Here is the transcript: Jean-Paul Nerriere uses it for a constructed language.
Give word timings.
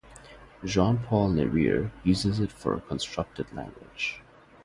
Jean-Paul 0.65 1.29
Nerriere 1.33 1.91
uses 2.03 2.39
it 2.39 2.51
for 2.51 2.73
a 2.73 2.81
constructed 2.81 3.45
language. 3.53 4.23